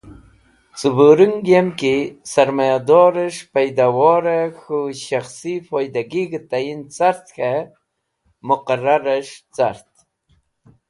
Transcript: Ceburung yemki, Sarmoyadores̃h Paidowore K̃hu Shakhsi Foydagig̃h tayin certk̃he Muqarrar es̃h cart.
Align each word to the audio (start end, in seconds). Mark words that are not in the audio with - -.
Ceburung 0.79 1.35
yemki, 1.51 1.93
Sarmoyadores̃h 2.31 3.41
Paidowore 3.53 4.39
K̃hu 4.59 4.79
Shakhsi 5.05 5.53
Foydagig̃h 5.67 6.37
tayin 6.49 6.81
certk̃he 6.95 7.53
Muqarrar 8.47 9.05
es̃h 9.17 9.37
cart. 9.55 9.91